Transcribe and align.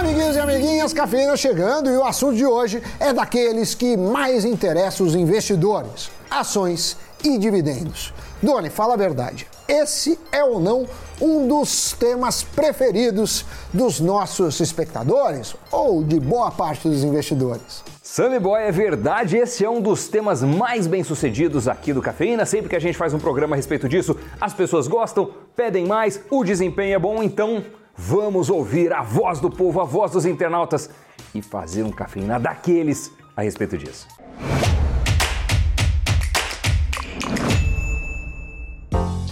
Amiguinhos 0.00 0.34
e 0.34 0.38
amiguinhas, 0.38 0.92
cafeína 0.94 1.36
chegando 1.36 1.90
e 1.90 1.96
o 1.98 2.02
assunto 2.02 2.34
de 2.34 2.46
hoje 2.46 2.82
é 2.98 3.12
daqueles 3.12 3.74
que 3.74 3.98
mais 3.98 4.46
interessam 4.46 5.06
os 5.06 5.14
investidores: 5.14 6.10
ações 6.30 6.96
e 7.22 7.36
dividendos. 7.36 8.10
Doni, 8.42 8.70
fala 8.70 8.94
a 8.94 8.96
verdade. 8.96 9.46
Esse 9.68 10.18
é 10.32 10.42
ou 10.42 10.58
não 10.58 10.86
um 11.20 11.46
dos 11.46 11.92
temas 11.92 12.42
preferidos 12.42 13.44
dos 13.74 14.00
nossos 14.00 14.58
espectadores 14.60 15.54
ou 15.70 16.02
de 16.02 16.18
boa 16.18 16.50
parte 16.50 16.88
dos 16.88 17.04
investidores? 17.04 17.84
Sammy 18.02 18.38
Boy, 18.38 18.62
é 18.62 18.72
verdade, 18.72 19.36
esse 19.36 19.66
é 19.66 19.68
um 19.68 19.82
dos 19.82 20.08
temas 20.08 20.42
mais 20.42 20.86
bem-sucedidos 20.86 21.68
aqui 21.68 21.92
do 21.92 22.00
Cafeína. 22.00 22.46
Sempre 22.46 22.70
que 22.70 22.76
a 22.76 22.80
gente 22.80 22.96
faz 22.96 23.12
um 23.12 23.18
programa 23.18 23.54
a 23.54 23.58
respeito 23.58 23.86
disso, 23.86 24.16
as 24.40 24.54
pessoas 24.54 24.88
gostam, 24.88 25.30
pedem 25.54 25.86
mais, 25.86 26.18
o 26.30 26.42
desempenho 26.42 26.94
é 26.94 26.98
bom, 26.98 27.22
então 27.22 27.62
vamos 28.00 28.48
ouvir 28.48 28.92
a 28.94 29.02
voz 29.02 29.40
do 29.40 29.50
povo, 29.50 29.78
a 29.80 29.84
voz 29.84 30.12
dos 30.12 30.24
internautas 30.24 30.88
e 31.34 31.42
fazer 31.42 31.82
um 31.82 31.90
cafeína 31.90 32.40
daqueles 32.40 33.12
a 33.36 33.42
respeito 33.42 33.76
disso. 33.76 34.08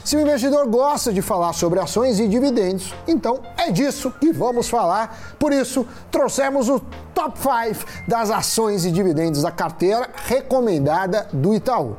Se 0.08 0.16
o 0.16 0.20
investidor 0.22 0.66
gosta 0.68 1.12
de 1.12 1.20
falar 1.20 1.52
sobre 1.52 1.78
ações 1.78 2.18
e 2.18 2.26
dividendos, 2.26 2.94
então 3.06 3.40
é 3.58 3.70
disso 3.70 4.10
que 4.18 4.32
vamos 4.32 4.66
falar. 4.66 5.34
Por 5.38 5.52
isso, 5.52 5.86
trouxemos 6.10 6.70
o 6.70 6.80
top 7.12 7.38
5 7.38 7.84
das 8.08 8.30
ações 8.30 8.86
e 8.86 8.90
dividendos 8.90 9.42
da 9.42 9.50
carteira 9.50 10.08
recomendada 10.24 11.28
do 11.30 11.52
Itaú. 11.52 11.94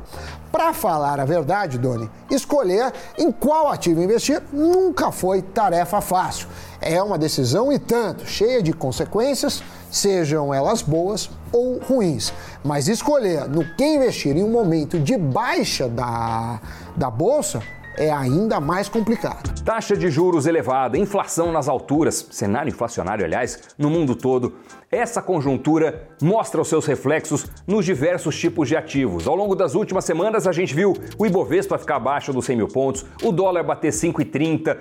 Para 0.50 0.74
falar 0.74 1.20
a 1.20 1.24
verdade, 1.24 1.78
Doni, 1.78 2.10
escolher 2.28 2.92
em 3.16 3.30
qual 3.30 3.70
ativo 3.70 4.02
investir 4.02 4.42
nunca 4.52 5.12
foi 5.12 5.40
tarefa 5.40 6.00
fácil. 6.00 6.48
É 6.80 7.00
uma 7.00 7.16
decisão 7.16 7.72
e 7.72 7.78
tanto, 7.78 8.26
cheia 8.26 8.60
de 8.60 8.72
consequências, 8.72 9.62
sejam 9.88 10.52
elas 10.52 10.82
boas 10.82 11.30
ou 11.52 11.78
ruins. 11.78 12.32
Mas 12.64 12.88
escolher 12.88 13.48
no 13.48 13.64
que 13.76 13.84
investir 13.84 14.36
em 14.36 14.42
um 14.42 14.50
momento 14.50 14.98
de 14.98 15.16
baixa 15.16 15.88
da, 15.88 16.60
da 16.96 17.08
bolsa 17.08 17.62
é 17.96 18.10
ainda 18.10 18.60
mais 18.60 18.88
complicado. 18.88 19.62
Taxa 19.62 19.96
de 19.96 20.10
juros 20.10 20.46
elevada, 20.46 20.98
inflação 20.98 21.52
nas 21.52 21.68
alturas, 21.68 22.26
cenário 22.30 22.70
inflacionário, 22.70 23.24
aliás, 23.24 23.60
no 23.78 23.90
mundo 23.90 24.14
todo. 24.14 24.54
Essa 24.90 25.22
conjuntura 25.22 26.08
mostra 26.20 26.60
os 26.60 26.68
seus 26.68 26.86
reflexos 26.86 27.46
nos 27.66 27.84
diversos 27.84 28.38
tipos 28.38 28.68
de 28.68 28.76
ativos. 28.76 29.28
Ao 29.28 29.36
longo 29.36 29.54
das 29.54 29.74
últimas 29.74 30.04
semanas, 30.04 30.46
a 30.46 30.52
gente 30.52 30.74
viu 30.74 30.94
o 31.18 31.26
Ibovespa 31.26 31.78
ficar 31.78 31.96
abaixo 31.96 32.32
dos 32.32 32.44
100 32.44 32.56
mil 32.56 32.68
pontos, 32.68 33.04
o 33.22 33.30
dólar 33.30 33.62
bater 33.62 33.92
5,30 33.92 34.76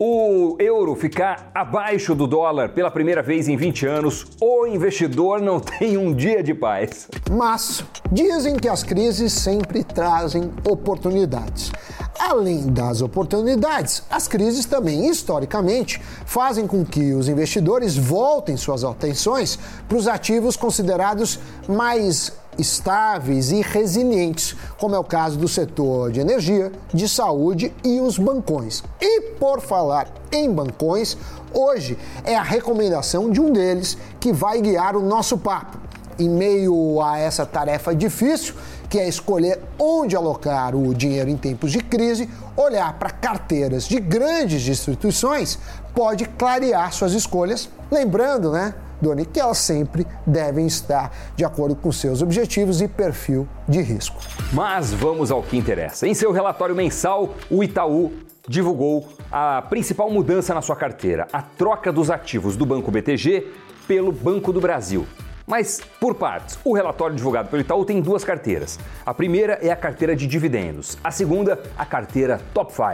o 0.00 0.56
euro 0.60 0.94
ficar 0.94 1.50
abaixo 1.52 2.14
do 2.14 2.26
dólar 2.26 2.68
pela 2.68 2.88
primeira 2.88 3.20
vez 3.20 3.48
em 3.48 3.56
20 3.56 3.86
anos, 3.86 4.26
o 4.40 4.64
investidor 4.66 5.40
não 5.40 5.58
tem 5.60 5.98
um 5.98 6.14
dia 6.14 6.40
de 6.40 6.54
paz. 6.54 7.08
Mas 7.28 7.84
dizem 8.12 8.56
que 8.56 8.68
as 8.68 8.84
crises 8.84 9.32
sempre 9.32 9.82
trazem 9.82 10.52
oportunidades. 10.64 11.72
Além 12.18 12.66
das 12.66 13.00
oportunidades, 13.00 14.02
as 14.10 14.26
crises 14.26 14.66
também, 14.66 15.08
historicamente, 15.08 16.02
fazem 16.26 16.66
com 16.66 16.84
que 16.84 17.12
os 17.14 17.28
investidores 17.28 17.96
voltem 17.96 18.56
suas 18.56 18.82
atenções 18.82 19.56
para 19.88 19.96
os 19.96 20.08
ativos 20.08 20.56
considerados 20.56 21.38
mais 21.68 22.32
estáveis 22.58 23.52
e 23.52 23.62
resilientes, 23.62 24.56
como 24.78 24.96
é 24.96 24.98
o 24.98 25.04
caso 25.04 25.38
do 25.38 25.46
setor 25.46 26.10
de 26.10 26.18
energia, 26.18 26.72
de 26.92 27.08
saúde 27.08 27.72
e 27.84 28.00
os 28.00 28.18
bancões. 28.18 28.82
E 29.00 29.20
por 29.38 29.60
falar 29.60 30.08
em 30.32 30.50
bancões, 30.50 31.16
hoje 31.54 31.96
é 32.24 32.34
a 32.34 32.42
recomendação 32.42 33.30
de 33.30 33.40
um 33.40 33.52
deles 33.52 33.96
que 34.18 34.32
vai 34.32 34.60
guiar 34.60 34.96
o 34.96 35.02
nosso 35.02 35.38
papo. 35.38 35.78
Em 36.18 36.28
meio 36.28 37.00
a 37.00 37.16
essa 37.16 37.46
tarefa 37.46 37.94
difícil, 37.94 38.54
que 38.88 38.98
é 38.98 39.08
escolher 39.08 39.60
onde 39.78 40.16
alocar 40.16 40.74
o 40.74 40.94
dinheiro 40.94 41.28
em 41.28 41.36
tempos 41.36 41.72
de 41.72 41.80
crise, 41.80 42.28
olhar 42.56 42.98
para 42.98 43.10
carteiras 43.10 43.86
de 43.86 44.00
grandes 44.00 44.66
instituições 44.66 45.58
pode 45.94 46.24
clarear 46.24 46.92
suas 46.92 47.12
escolhas, 47.12 47.68
lembrando, 47.90 48.52
né, 48.52 48.74
Doni, 49.00 49.24
que 49.24 49.38
elas 49.38 49.58
sempre 49.58 50.06
devem 50.26 50.66
estar 50.66 51.12
de 51.36 51.44
acordo 51.44 51.76
com 51.76 51.92
seus 51.92 52.20
objetivos 52.22 52.80
e 52.80 52.88
perfil 52.88 53.48
de 53.68 53.80
risco. 53.80 54.20
Mas 54.52 54.92
vamos 54.92 55.30
ao 55.30 55.42
que 55.42 55.56
interessa. 55.56 56.06
Em 56.06 56.14
seu 56.14 56.32
relatório 56.32 56.74
mensal, 56.74 57.34
o 57.50 57.62
Itaú 57.62 58.12
divulgou 58.48 59.08
a 59.30 59.62
principal 59.62 60.10
mudança 60.10 60.54
na 60.54 60.62
sua 60.62 60.74
carteira, 60.74 61.28
a 61.32 61.42
troca 61.42 61.92
dos 61.92 62.10
ativos 62.10 62.56
do 62.56 62.64
Banco 62.64 62.90
BTG 62.90 63.46
pelo 63.86 64.10
Banco 64.10 64.52
do 64.52 64.60
Brasil. 64.60 65.06
Mas 65.48 65.80
por 65.98 66.14
partes, 66.14 66.58
o 66.62 66.74
relatório 66.74 67.16
divulgado 67.16 67.48
pelo 67.48 67.62
Itaú 67.62 67.82
tem 67.82 68.02
duas 68.02 68.22
carteiras. 68.22 68.78
A 69.06 69.14
primeira 69.14 69.54
é 69.62 69.70
a 69.70 69.76
carteira 69.76 70.14
de 70.14 70.26
dividendos, 70.26 70.98
a 71.02 71.10
segunda, 71.10 71.58
a 71.76 71.86
carteira 71.86 72.38
Top 72.52 72.70
5. 72.70 72.84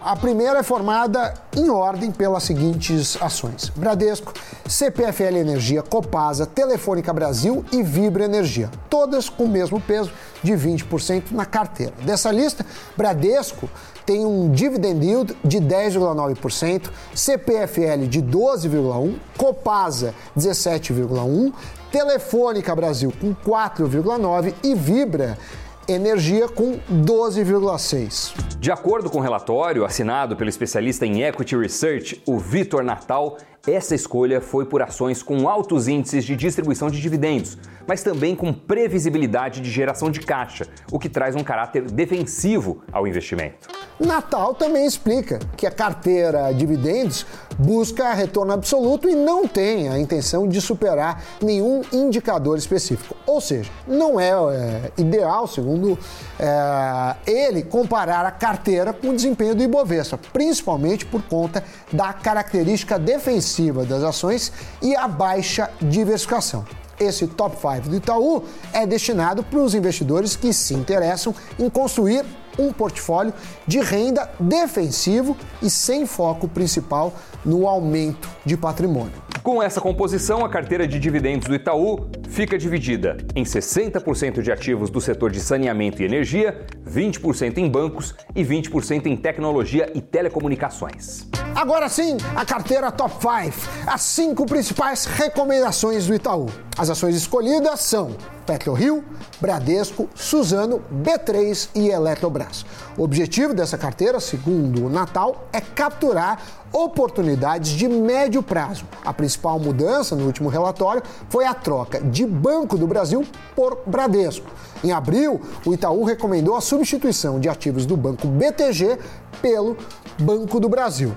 A 0.00 0.14
primeira 0.14 0.60
é 0.60 0.62
formada 0.62 1.34
em 1.56 1.68
ordem 1.68 2.12
pelas 2.12 2.44
seguintes 2.44 3.20
ações: 3.20 3.68
Bradesco, 3.70 4.32
CPFL 4.64 5.38
Energia, 5.38 5.82
Copasa, 5.82 6.46
Telefônica 6.46 7.12
Brasil 7.12 7.64
e 7.72 7.82
Vibra 7.82 8.26
Energia, 8.26 8.70
todas 8.88 9.28
com 9.28 9.46
o 9.46 9.48
mesmo 9.48 9.80
peso 9.80 10.12
de 10.40 10.52
20% 10.52 11.32
na 11.32 11.44
carteira. 11.44 11.94
Dessa 12.02 12.30
lista, 12.30 12.64
Bradesco 12.96 13.68
tem 14.06 14.24
um 14.24 14.52
dividend 14.52 15.04
yield 15.04 15.36
de 15.44 15.58
10,9%, 15.58 16.90
CPFL 17.12 18.06
de 18.08 18.22
12,1%, 18.22 19.16
Copasa 19.36 20.14
17,1%, 20.38 21.52
Telefônica 21.94 22.74
Brasil 22.74 23.12
com 23.20 23.32
4,9% 23.32 24.52
e 24.64 24.74
Vibra 24.74 25.38
Energia 25.86 26.48
com 26.48 26.80
12,6. 26.90 28.34
De 28.58 28.72
acordo 28.72 29.08
com 29.08 29.18
o 29.18 29.20
relatório 29.20 29.84
assinado 29.84 30.34
pelo 30.34 30.50
especialista 30.50 31.06
em 31.06 31.22
Equity 31.22 31.56
Research, 31.56 32.20
o 32.26 32.36
Vitor 32.36 32.82
Natal, 32.82 33.38
essa 33.66 33.94
escolha 33.94 34.40
foi 34.42 34.66
por 34.66 34.82
ações 34.82 35.22
com 35.22 35.48
altos 35.48 35.88
índices 35.88 36.24
de 36.24 36.36
distribuição 36.36 36.90
de 36.90 37.00
dividendos, 37.00 37.56
mas 37.86 38.02
também 38.02 38.36
com 38.36 38.52
previsibilidade 38.52 39.60
de 39.60 39.70
geração 39.70 40.10
de 40.10 40.20
caixa, 40.20 40.66
o 40.92 40.98
que 40.98 41.08
traz 41.08 41.34
um 41.34 41.42
caráter 41.42 41.82
defensivo 41.90 42.82
ao 42.92 43.06
investimento. 43.06 43.68
Natal 43.98 44.54
também 44.54 44.84
explica 44.84 45.38
que 45.56 45.66
a 45.66 45.70
carteira 45.70 46.52
dividendos 46.52 47.24
busca 47.56 48.12
retorno 48.12 48.52
absoluto 48.52 49.08
e 49.08 49.14
não 49.14 49.46
tem 49.46 49.88
a 49.88 49.98
intenção 49.98 50.48
de 50.48 50.60
superar 50.60 51.22
nenhum 51.40 51.82
indicador 51.92 52.58
específico. 52.58 53.16
Ou 53.24 53.40
seja, 53.40 53.70
não 53.86 54.18
é, 54.18 54.30
é 54.30 54.92
ideal, 54.98 55.46
segundo 55.46 55.96
é, 56.38 57.16
ele, 57.30 57.62
comparar 57.62 58.26
a 58.26 58.32
carteira 58.32 58.92
com 58.92 59.10
o 59.10 59.14
desempenho 59.14 59.54
do 59.54 59.62
Ibovespa, 59.62 60.18
principalmente 60.32 61.06
por 61.06 61.22
conta 61.22 61.62
da 61.92 62.12
característica 62.12 62.98
defensiva 62.98 63.53
das 63.86 64.02
ações 64.02 64.52
e 64.82 64.94
a 64.96 65.06
baixa 65.06 65.70
diversificação. 65.80 66.64
Esse 66.98 67.26
top 67.26 67.56
5 67.56 67.88
do 67.88 67.96
Itaú 67.96 68.44
é 68.72 68.86
destinado 68.86 69.42
para 69.42 69.58
os 69.58 69.74
investidores 69.74 70.36
que 70.36 70.52
se 70.52 70.74
interessam 70.74 71.34
em 71.58 71.68
construir 71.68 72.24
um 72.58 72.72
portfólio 72.72 73.32
de 73.66 73.80
renda 73.80 74.30
defensivo 74.38 75.36
e 75.60 75.68
sem 75.68 76.06
foco 76.06 76.46
principal 76.46 77.12
no 77.44 77.66
aumento 77.66 78.28
de 78.44 78.56
patrimônio. 78.56 79.24
Com 79.42 79.62
essa 79.62 79.80
composição, 79.80 80.44
a 80.44 80.48
carteira 80.48 80.86
de 80.86 80.98
dividendos 80.98 81.48
do 81.48 81.54
Itaú 81.54 82.06
fica 82.34 82.58
dividida 82.58 83.16
em 83.36 83.44
60% 83.44 84.42
de 84.42 84.50
ativos 84.50 84.90
do 84.90 85.00
setor 85.00 85.30
de 85.30 85.38
saneamento 85.38 86.02
e 86.02 86.04
energia, 86.04 86.66
20% 86.84 87.58
em 87.58 87.70
bancos 87.70 88.12
e 88.34 88.42
20% 88.42 89.06
em 89.06 89.16
tecnologia 89.16 89.92
e 89.94 90.00
telecomunicações. 90.00 91.28
Agora 91.54 91.88
sim, 91.88 92.16
a 92.34 92.44
carteira 92.44 92.90
Top 92.90 93.14
5, 93.20 93.70
as 93.86 94.02
cinco 94.02 94.44
principais 94.46 95.04
recomendações 95.04 96.08
do 96.08 96.14
Itaú. 96.14 96.46
As 96.76 96.90
ações 96.90 97.14
escolhidas 97.14 97.80
são 97.82 98.16
PetroRio, 98.44 99.04
Bradesco, 99.40 100.08
Suzano, 100.14 100.82
B3 101.02 101.68
e 101.74 101.88
Eletrobras. 101.88 102.64
O 102.96 103.02
objetivo 103.02 103.54
dessa 103.54 103.76
carteira, 103.76 104.20
segundo 104.20 104.86
o 104.86 104.90
Natal, 104.90 105.48
é 105.52 105.60
capturar 105.60 106.40
oportunidades 106.72 107.70
de 107.72 107.88
médio 107.88 108.42
prazo. 108.42 108.84
A 109.04 109.12
principal 109.12 109.58
mudança 109.58 110.16
no 110.16 110.26
último 110.26 110.48
relatório 110.48 111.02
foi 111.28 111.44
a 111.46 111.54
troca 111.54 112.00
de 112.00 112.26
Banco 112.26 112.76
do 112.76 112.86
Brasil 112.86 113.24
por 113.54 113.82
Bradesco. 113.86 114.46
Em 114.82 114.92
abril, 114.92 115.40
o 115.64 115.72
Itaú 115.72 116.04
recomendou 116.04 116.56
a 116.56 116.60
substituição 116.60 117.38
de 117.38 117.48
ativos 117.48 117.86
do 117.86 117.96
Banco 117.96 118.26
BTG 118.26 118.98
pelo 119.40 119.76
Banco 120.18 120.58
do 120.58 120.68
Brasil. 120.68 121.14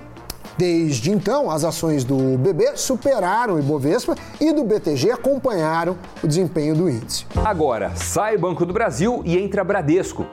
Desde 0.58 1.12
então, 1.12 1.50
as 1.50 1.64
ações 1.64 2.04
do 2.04 2.38
BB 2.38 2.78
superaram 2.78 3.56
o 3.56 3.60
Ibovespa 3.60 4.16
e 4.40 4.54
do 4.54 4.64
BTG 4.64 5.12
acompanharam 5.12 5.98
o 6.24 6.28
desempenho 6.28 6.76
do 6.76 6.90
índice. 6.90 7.26
Agora, 7.44 7.96
sai 7.96 8.38
Banco 8.38 8.66
do 8.66 8.74
Brasil 8.74 9.22
e 9.26 9.38
entra 9.38 9.64
Bradesco. 9.64 10.26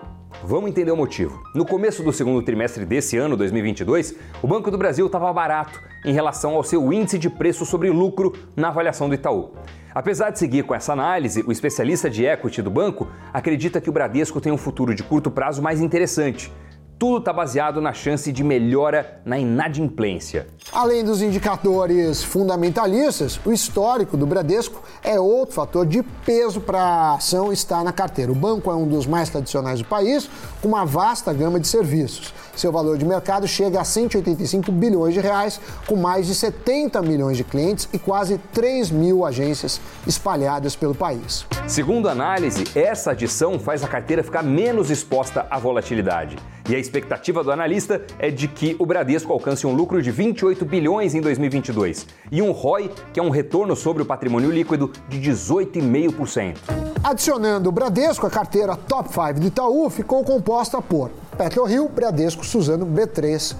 Vamos 0.42 0.68
entender 0.68 0.90
o 0.90 0.96
motivo. 0.96 1.42
No 1.54 1.64
começo 1.64 2.02
do 2.02 2.12
segundo 2.12 2.42
trimestre 2.42 2.84
desse 2.84 3.16
ano, 3.16 3.36
2022, 3.36 4.14
o 4.42 4.46
Banco 4.46 4.70
do 4.70 4.76
Brasil 4.76 5.06
estava 5.06 5.32
barato 5.32 5.80
em 6.04 6.12
relação 6.12 6.54
ao 6.54 6.62
seu 6.62 6.92
índice 6.92 7.18
de 7.18 7.30
preço 7.30 7.64
sobre 7.64 7.88
lucro 7.88 8.32
na 8.54 8.68
avaliação 8.68 9.08
do 9.08 9.14
Itaú. 9.14 9.52
Apesar 9.94 10.30
de 10.30 10.38
seguir 10.38 10.64
com 10.64 10.74
essa 10.74 10.92
análise, 10.92 11.42
o 11.46 11.52
especialista 11.52 12.10
de 12.10 12.26
equity 12.26 12.60
do 12.60 12.70
banco 12.70 13.08
acredita 13.32 13.80
que 13.80 13.88
o 13.88 13.92
Bradesco 13.92 14.40
tem 14.40 14.52
um 14.52 14.58
futuro 14.58 14.94
de 14.94 15.02
curto 15.02 15.30
prazo 15.30 15.62
mais 15.62 15.80
interessante 15.80 16.52
tudo 16.98 17.18
está 17.18 17.32
baseado 17.32 17.80
na 17.80 17.92
chance 17.92 18.30
de 18.32 18.44
melhora 18.44 19.20
na 19.24 19.38
inadimplência. 19.38 20.46
Além 20.72 21.04
dos 21.04 21.20
indicadores 21.20 22.22
fundamentalistas, 22.22 23.38
o 23.44 23.52
histórico 23.52 24.16
do 24.16 24.26
Bradesco 24.26 24.82
é 25.02 25.18
outro 25.18 25.54
fator 25.54 25.86
de 25.86 26.02
peso 26.24 26.60
para 26.60 26.80
a 26.80 27.14
ação 27.14 27.52
estar 27.52 27.84
na 27.84 27.92
carteira. 27.92 28.32
O 28.32 28.34
banco 28.34 28.70
é 28.70 28.74
um 28.74 28.86
dos 28.86 29.06
mais 29.06 29.28
tradicionais 29.28 29.80
do 29.80 29.84
país, 29.84 30.28
com 30.60 30.68
uma 30.68 30.84
vasta 30.84 31.32
gama 31.32 31.60
de 31.60 31.68
serviços. 31.68 32.32
Seu 32.56 32.70
valor 32.70 32.96
de 32.96 33.04
mercado 33.04 33.48
chega 33.48 33.80
a 33.80 33.84
185 33.84 34.70
bilhões 34.70 35.14
de 35.14 35.20
reais, 35.20 35.60
com 35.86 35.96
mais 35.96 36.26
de 36.26 36.34
70 36.34 37.02
milhões 37.02 37.36
de 37.36 37.44
clientes 37.44 37.88
e 37.92 37.98
quase 37.98 38.38
3 38.52 38.90
mil 38.90 39.24
agências 39.24 39.80
espalhadas 40.06 40.76
pelo 40.76 40.94
país. 40.94 41.44
Segundo 41.66 42.08
a 42.08 42.12
análise, 42.12 42.64
essa 42.74 43.10
adição 43.10 43.58
faz 43.58 43.82
a 43.82 43.88
carteira 43.88 44.22
ficar 44.22 44.42
menos 44.42 44.90
exposta 44.90 45.46
à 45.50 45.58
volatilidade. 45.58 46.36
E 46.68 46.74
a 46.74 46.78
expectativa 46.78 47.44
do 47.44 47.52
analista 47.52 48.00
é 48.18 48.30
de 48.30 48.48
que 48.48 48.74
o 48.78 48.86
Bradesco 48.86 49.30
alcance 49.30 49.66
um 49.66 49.74
lucro 49.74 50.00
de 50.00 50.10
28 50.10 50.64
bilhões 50.64 51.14
em 51.14 51.20
2022 51.20 52.06
e 52.32 52.40
um 52.40 52.52
ROI, 52.52 52.90
que 53.12 53.20
é 53.20 53.22
um 53.22 53.28
retorno 53.28 53.76
sobre 53.76 54.02
o 54.02 54.06
patrimônio 54.06 54.50
líquido, 54.50 54.90
de 55.06 55.20
18,5%. 55.20 56.56
Adicionando 57.02 57.68
o 57.68 57.72
Bradesco, 57.72 58.26
a 58.26 58.30
carteira 58.30 58.76
Top 58.76 59.10
5 59.10 59.40
do 59.40 59.46
Itaú 59.46 59.90
ficou 59.90 60.24
composta 60.24 60.80
por 60.80 61.10
PetroRio, 61.36 61.86
Bradesco, 61.86 62.46
Suzano, 62.46 62.86
B3 62.86 63.54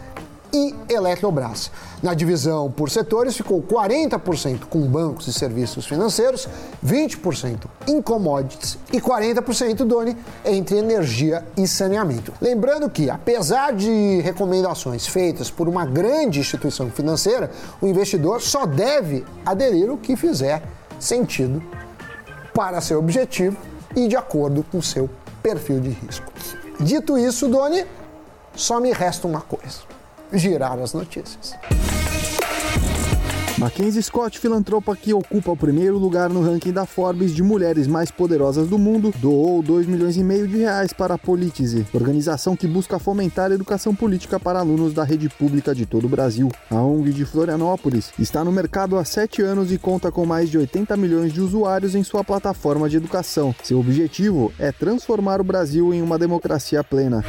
e 0.55 0.75
Eletrobras. 0.89 1.71
Na 2.01 2.15
divisão 2.15 2.71
por 2.71 2.89
setores, 2.89 3.37
ficou 3.37 3.61
40% 3.61 4.67
com 4.71 4.81
bancos 4.83 5.27
e 5.27 5.33
serviços 5.33 5.85
financeiros, 5.85 6.49
20% 6.85 7.65
em 7.89 8.01
commodities 8.01 8.79
e 8.93 9.01
40% 9.01 9.85
Doni 9.85 10.17
entre 10.45 10.77
energia 10.77 11.45
e 11.57 11.67
saneamento. 11.67 12.33
Lembrando 12.41 12.89
que, 12.89 13.11
apesar 13.11 13.73
de 13.73 14.21
recomendações 14.21 15.07
feitas 15.07 15.51
por 15.51 15.69
uma 15.69 15.85
grande 15.85 16.39
instituição 16.39 16.89
financeira, 16.91 17.51
o 17.81 17.87
investidor 17.87 18.41
só 18.41 18.65
deve 18.65 19.25
aderir 19.45 19.91
o 19.91 19.99
que 19.99 20.15
fizer 20.15 20.63
sentido 21.01 21.61
para 22.55 22.81
seu 22.81 23.01
objetivo 23.01 23.57
e 23.97 24.07
de 24.07 24.17
acordo 24.17 24.65
com 24.71 24.81
seu 24.81 25.11
perfil 25.43 25.81
de 25.81 25.91
risco. 25.91 26.33
Dito 26.79 27.19
isso, 27.19 27.49
Doni, 27.49 27.85
só 28.55 28.79
me 28.81 28.93
resta 28.93 29.27
uma 29.27 29.41
coisa: 29.41 29.94
girar 30.35 30.79
as 30.79 30.93
notícias. 30.93 31.55
Mackenzie 33.57 34.03
Scott, 34.03 34.37
filantropa 34.39 34.97
que 34.97 35.15
ocupa 35.15 35.53
o 35.53 35.57
primeiro 35.57 35.97
lugar 35.97 36.29
no 36.29 36.43
ranking 36.43 36.73
da 36.73 36.85
Forbes 36.85 37.33
de 37.33 37.41
mulheres 37.41 37.87
mais 37.87 38.11
poderosas 38.11 38.69
do 38.69 38.77
mundo, 38.79 39.15
doou 39.19 39.63
2 39.63 39.87
milhões 39.87 40.17
e 40.17 40.25
meio 40.25 40.49
de 40.49 40.59
reais 40.59 40.93
para 40.93 41.15
a 41.15 41.19
Politize, 41.19 41.87
organização 41.95 42.57
que 42.57 42.67
busca 42.67 42.99
fomentar 42.99 43.53
a 43.53 43.55
educação 43.55 43.95
política 43.95 44.41
para 44.41 44.59
alunos 44.59 44.93
da 44.93 45.05
rede 45.05 45.29
pública 45.29 45.73
de 45.73 45.87
todo 45.87 46.07
o 46.07 46.11
Brasil. 46.11 46.51
A 46.69 46.83
ONG 46.83 47.13
de 47.13 47.25
Florianópolis 47.25 48.13
está 48.19 48.45
no 48.45 48.51
mercado 48.51 48.99
há 48.99 49.05
sete 49.05 49.41
anos 49.41 49.71
e 49.71 49.79
conta 49.79 50.11
com 50.11 50.27
mais 50.27 50.51
de 50.51 50.59
80 50.59 50.97
milhões 50.97 51.33
de 51.33 51.41
usuários 51.41 51.95
em 51.95 52.03
sua 52.03 52.25
plataforma 52.25 52.89
de 52.89 52.97
educação. 52.97 53.55
Seu 53.63 53.79
objetivo 53.79 54.53
é 54.59 54.73
transformar 54.73 55.41
o 55.41 55.45
Brasil 55.45 55.95
em 55.95 56.03
uma 56.03 56.19
democracia 56.19 56.83
plena. 56.83 57.25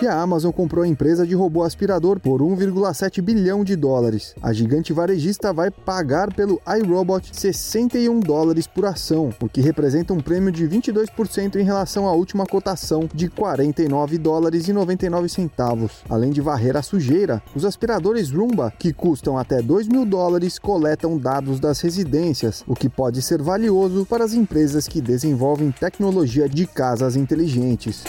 E 0.00 0.06
a 0.06 0.14
Amazon 0.14 0.52
comprou 0.52 0.84
a 0.84 0.88
empresa 0.88 1.26
de 1.26 1.34
robô 1.34 1.64
aspirador 1.64 2.20
por 2.20 2.40
1,7 2.40 3.20
bilhão 3.20 3.64
de 3.64 3.74
dólares. 3.74 4.32
A 4.40 4.52
gigante 4.52 4.92
varejista 4.92 5.52
vai 5.52 5.72
pagar 5.72 6.32
pelo 6.32 6.60
iRobot 6.78 7.28
61 7.32 8.20
dólares 8.20 8.68
por 8.68 8.86
ação, 8.86 9.30
o 9.42 9.48
que 9.48 9.60
representa 9.60 10.14
um 10.14 10.20
prêmio 10.20 10.52
de 10.52 10.68
22% 10.68 11.56
em 11.56 11.64
relação 11.64 12.06
à 12.06 12.12
última 12.12 12.46
cotação 12.46 13.08
de 13.12 13.28
49 13.28 14.18
dólares 14.18 14.68
e 14.68 14.72
99 14.72 15.28
centavos. 15.28 15.90
Além 16.08 16.30
de 16.30 16.40
varrer 16.40 16.76
a 16.76 16.82
sujeira, 16.82 17.42
os 17.52 17.64
aspiradores 17.64 18.30
Roomba, 18.30 18.72
que 18.78 18.92
custam 18.92 19.36
até 19.36 19.60
2 19.60 19.88
mil 19.88 20.06
dólares, 20.06 20.60
coletam 20.60 21.18
dados 21.18 21.58
das 21.58 21.80
residências, 21.80 22.62
o 22.68 22.74
que 22.76 22.88
pode 22.88 23.20
ser 23.20 23.42
valioso 23.42 24.06
para 24.06 24.24
as 24.24 24.32
empresas 24.32 24.86
que 24.86 25.00
desenvolvem 25.00 25.72
tecnologia 25.72 26.48
de 26.48 26.68
casas 26.68 27.16
inteligentes. 27.16 28.04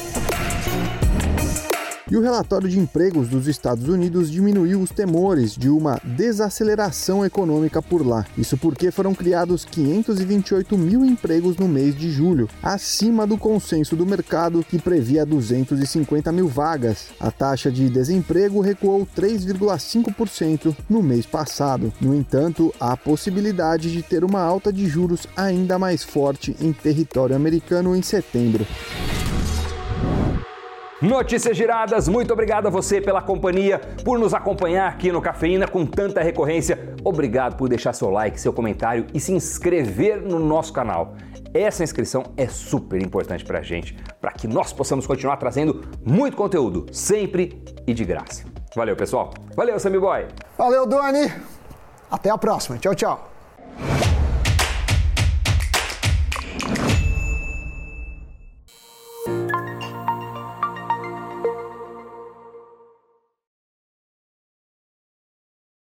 E 2.11 2.17
o 2.17 2.21
relatório 2.21 2.67
de 2.67 2.79
empregos 2.79 3.27
dos 3.27 3.47
Estados 3.47 3.87
Unidos 3.87 4.31
diminuiu 4.31 4.81
os 4.81 4.89
temores 4.89 5.55
de 5.55 5.69
uma 5.69 6.01
desaceleração 6.03 7.23
econômica 7.23 7.83
por 7.83 8.05
lá. 8.05 8.25
Isso 8.35 8.57
porque 8.57 8.89
foram 8.89 9.13
criados 9.13 9.63
528 9.63 10.75
mil 10.75 11.05
empregos 11.05 11.57
no 11.57 11.67
mês 11.67 11.95
de 11.95 12.09
julho, 12.09 12.49
acima 12.63 13.27
do 13.27 13.37
consenso 13.37 13.95
do 13.95 14.07
mercado 14.07 14.65
que 14.67 14.79
previa 14.79 15.23
250 15.23 16.31
mil 16.31 16.47
vagas. 16.47 17.09
A 17.19 17.29
taxa 17.29 17.71
de 17.71 17.87
desemprego 17.89 18.59
recuou 18.59 19.07
3,5% 19.15 20.75
no 20.89 21.03
mês 21.03 21.27
passado. 21.27 21.93
No 22.01 22.15
entanto, 22.15 22.73
há 22.79 22.97
possibilidade 22.97 23.91
de 23.91 24.01
ter 24.01 24.23
uma 24.23 24.41
alta 24.41 24.73
de 24.73 24.87
juros 24.87 25.27
ainda 25.37 25.77
mais 25.77 26.03
forte 26.03 26.55
em 26.59 26.73
território 26.73 27.35
americano 27.35 27.95
em 27.95 28.01
setembro. 28.01 28.65
Notícias 31.01 31.55
giradas, 31.55 32.09
muito 32.09 32.33
obrigado 32.33 32.67
a 32.67 32.69
você 32.69 32.99
pela 32.99 33.21
companhia, 33.21 33.79
por 34.03 34.19
nos 34.19 34.33
acompanhar 34.33 34.89
aqui 34.89 35.13
no 35.13 35.21
Cafeína 35.21 35.65
com 35.65 35.85
tanta 35.85 36.21
recorrência. 36.21 36.93
Obrigado 37.05 37.55
por 37.55 37.69
deixar 37.69 37.93
seu 37.93 38.09
like, 38.09 38.39
seu 38.39 38.51
comentário 38.51 39.07
e 39.13 39.19
se 39.19 39.31
inscrever 39.31 40.21
no 40.21 40.39
nosso 40.39 40.73
canal. 40.73 41.15
Essa 41.53 41.85
inscrição 41.85 42.33
é 42.35 42.47
super 42.47 43.01
importante 43.01 43.45
para 43.45 43.59
a 43.59 43.61
gente, 43.61 43.95
para 44.19 44.31
que 44.33 44.45
nós 44.45 44.73
possamos 44.73 45.07
continuar 45.07 45.37
trazendo 45.37 45.85
muito 46.05 46.35
conteúdo, 46.35 46.85
sempre 46.91 47.63
e 47.87 47.93
de 47.93 48.03
graça. 48.03 48.43
Valeu, 48.75 48.95
pessoal. 48.97 49.33
Valeu, 49.55 49.79
Sammy 49.79 49.99
Boy. 49.99 50.27
Valeu, 50.57 50.85
Doni. 50.85 51.31
Até 52.11 52.29
a 52.29 52.37
próxima. 52.37 52.77
Tchau, 52.77 52.93
tchau. 52.93 53.38